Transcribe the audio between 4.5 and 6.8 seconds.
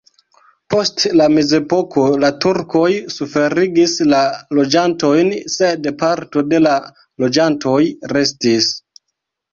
loĝantojn, sed parto de la